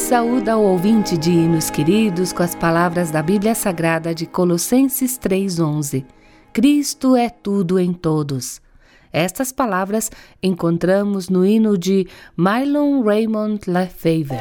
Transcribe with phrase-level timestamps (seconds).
[0.00, 6.06] Saúda o ouvinte de hinos queridos com as palavras da Bíblia Sagrada de Colossenses 3,11.
[6.54, 8.62] Cristo é tudo em todos.
[9.12, 10.10] Estas palavras
[10.42, 14.38] encontramos no hino de Mylon Raymond Lefevre.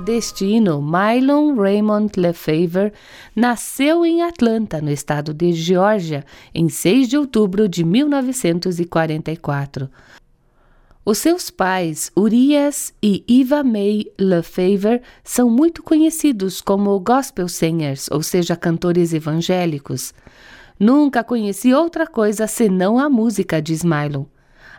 [0.00, 2.90] O autor deste hino, Mylon Raymond Lefevre,
[3.36, 6.24] nasceu em Atlanta, no estado de Geórgia,
[6.54, 9.90] em 6 de outubro de 1944.
[11.04, 18.22] Os seus pais, Urias e Eva May Lefevre, são muito conhecidos como gospel singers, ou
[18.22, 20.14] seja, cantores evangélicos.
[20.78, 24.24] Nunca conheci outra coisa senão a música, diz Mylon.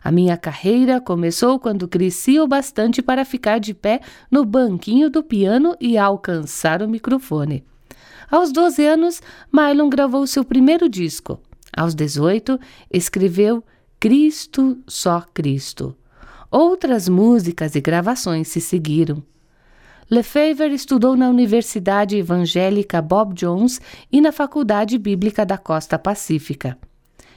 [0.04, 4.02] A minha carreira começou quando cresci o bastante para ficar de pé
[4.32, 7.64] no banquinho do piano e alcançar o microfone.
[8.30, 11.40] Aos 12 anos, Mylon gravou seu primeiro disco.
[11.76, 12.60] Aos 18,
[12.92, 13.64] escreveu
[14.00, 15.96] Cristo, só Cristo.
[16.50, 19.24] Outras músicas e gravações se seguiram.
[20.10, 23.80] Lefevre estudou na Universidade Evangélica Bob Jones
[24.12, 26.78] e na Faculdade Bíblica da Costa Pacífica.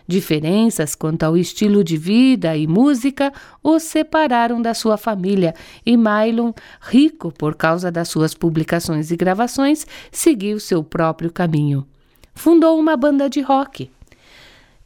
[0.07, 3.33] Diferenças quanto ao estilo de vida e música
[3.63, 5.55] o separaram da sua família
[5.85, 11.87] e Mylon, rico por causa das suas publicações e gravações, seguiu seu próprio caminho.
[12.35, 13.91] Fundou uma banda de rock.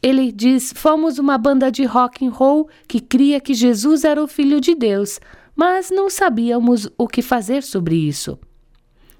[0.00, 4.28] Ele diz: "Fomos uma banda de rock and roll que cria que Jesus era o
[4.28, 5.18] filho de Deus,
[5.56, 8.38] mas não sabíamos o que fazer sobre isso."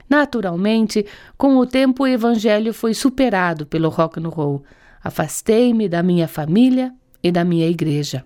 [0.08, 1.04] Naturalmente,
[1.36, 4.62] com o tempo o evangelho foi superado pelo rock and roll.
[5.02, 6.92] Afastei-me da minha família
[7.22, 8.24] e da minha igreja.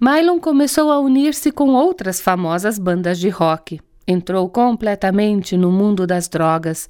[0.00, 3.80] Mylon começou a unir-se com outras famosas bandas de rock.
[4.06, 6.88] Entrou completamente no mundo das drogas.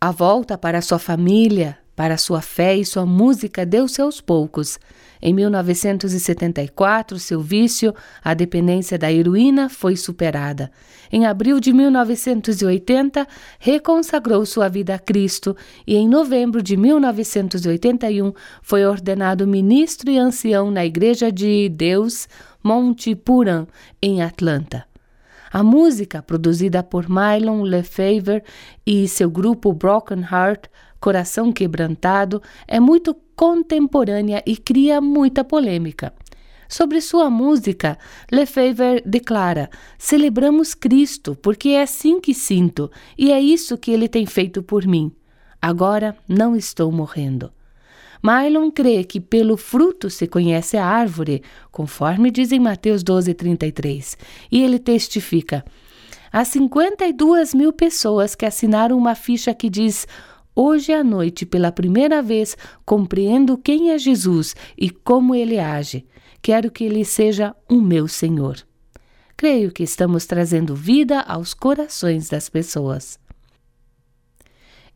[0.00, 4.76] A volta para sua família, para sua fé e sua música deu-se aos poucos.
[5.22, 7.94] Em 1974, seu vício,
[8.24, 10.68] a dependência da heroína, foi superada.
[11.12, 13.24] Em abril de 1980,
[13.60, 15.56] reconsagrou sua vida a Cristo
[15.86, 22.26] e, em novembro de 1981, foi ordenado ministro e ancião na Igreja de Deus
[22.64, 23.64] Monte Puran,
[24.02, 24.84] em Atlanta.
[25.52, 28.42] A música, produzida por Mylon Lefevre
[28.84, 30.64] e seu grupo Broken Heart,
[31.02, 36.14] Coração Quebrantado, é muito contemporânea e cria muita polêmica.
[36.68, 37.98] Sobre sua música,
[38.30, 39.68] Lefebvre declara:
[39.98, 42.88] Celebramos Cristo, porque é assim que sinto,
[43.18, 45.10] e é isso que ele tem feito por mim.
[45.60, 47.52] Agora não estou morrendo.
[48.22, 54.16] Mylon crê que pelo fruto se conhece a árvore, conforme diz em Mateus 12,33,
[54.52, 55.64] e ele testifica:
[56.32, 60.06] Há 52 mil pessoas que assinaram uma ficha que diz
[60.54, 66.06] Hoje à noite, pela primeira vez, compreendo quem é Jesus e como ele age.
[66.42, 68.56] Quero que ele seja o meu Senhor.
[69.36, 73.18] Creio que estamos trazendo vida aos corações das pessoas.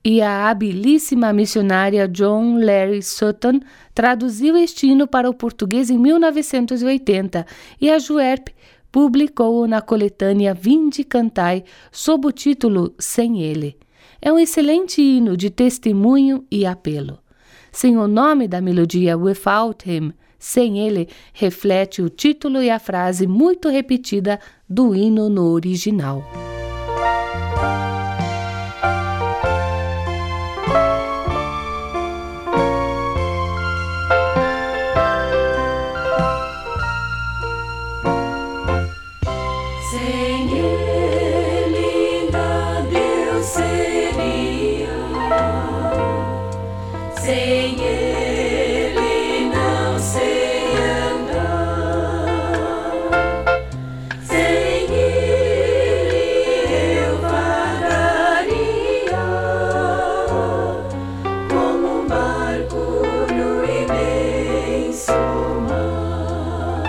[0.05, 3.59] E a habilíssima missionária John Larry Sutton
[3.95, 7.45] traduziu este hino para o português em 1980
[7.81, 8.49] e a Juerp
[8.93, 13.77] publicou-o na coletânea Vinde Cantai sob o título Sem Ele.
[14.27, 17.21] É um excelente hino de testemunho e apelo.
[17.71, 23.25] Sem o nome da melodia Without Him, sem ele, reflete o título e a frase
[23.25, 26.25] muito repetida do hino no original.
[47.27, 52.23] Sem ele não sei andar.
[54.23, 56.23] Sem ele
[57.01, 58.55] eu vagaria
[61.51, 63.03] como um barco
[63.35, 65.11] no imenso
[65.69, 66.87] mar.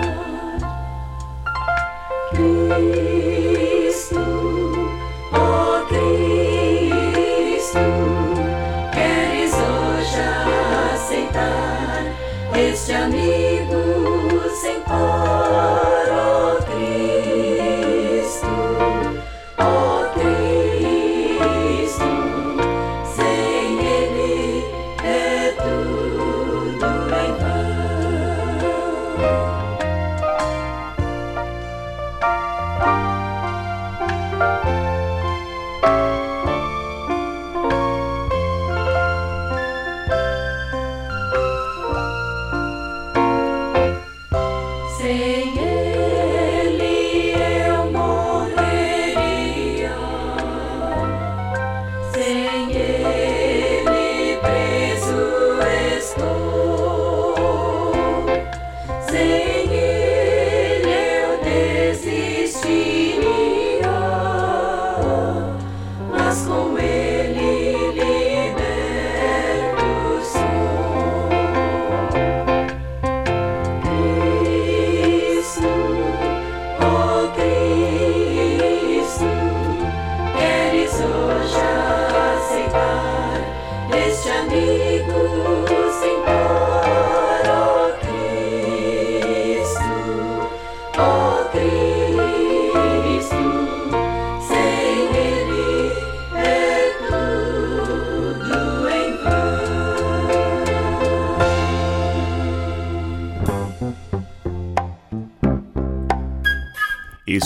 [13.10, 13.37] Sunny.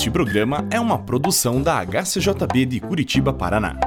[0.02, 3.78] Este programa é uma produção da HCJB de Curitiba, Paraná.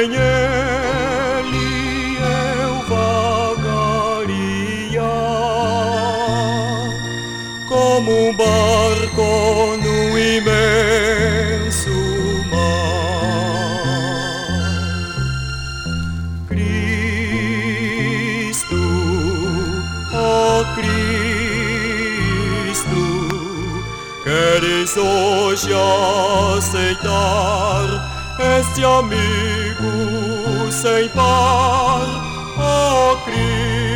[0.00, 5.04] sem ele eu vagaria
[7.68, 11.92] como um barco no imenso
[12.50, 13.90] mar.
[16.48, 16.80] Cristo,
[20.14, 20.64] oh
[22.64, 23.04] Cristo,
[24.24, 25.74] queres hoje
[26.56, 28.19] aceitar?
[28.58, 32.06] Este amigo sem par,
[32.58, 33.89] ó Cristo,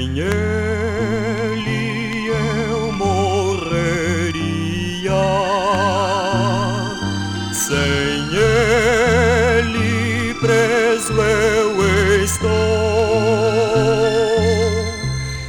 [0.00, 4.32] Sem ele eu morreria.
[7.52, 11.84] Sem ele preso eu
[12.24, 12.48] estou.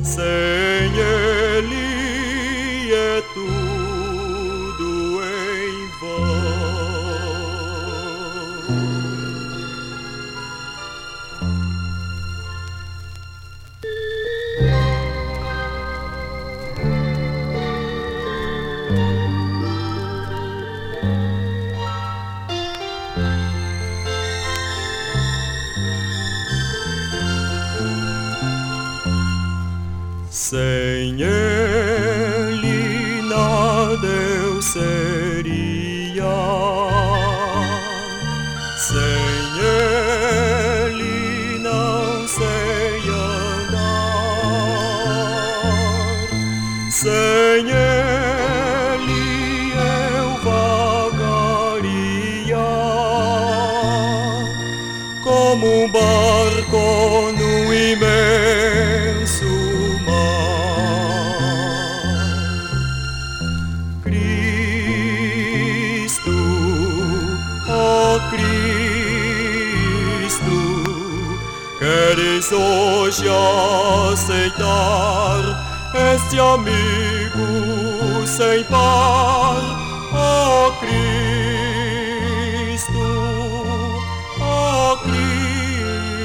[0.02, 0.92] sem
[1.64, 1.88] Ele
[2.92, 4.88] é tudo
[5.22, 6.68] em vão.
[72.38, 73.24] Queres hoje
[74.12, 75.40] aceitar.
[76.14, 79.56] Este amigo sem par,
[80.12, 80.98] ó Cristo,
[84.40, 86.18] ó Cristo,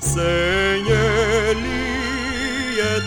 [0.00, 3.00] sem Ele é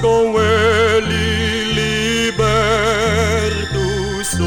[0.00, 2.24] Com ele liberto
[4.24, 4.46] sou.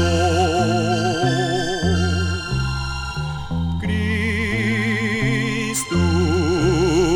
[3.78, 5.98] Cristo,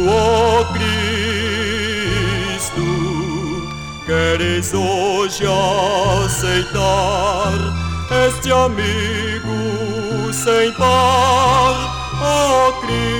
[0.08, 2.86] ó Cristo,
[4.04, 5.46] queres hoje
[6.26, 7.54] aceitar
[8.28, 9.56] este amigo
[10.34, 11.74] sem par,
[12.20, 13.15] ó Cristo.